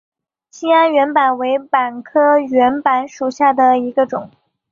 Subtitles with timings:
[0.49, 4.31] 兴安圆柏为柏科圆柏属下的一个种。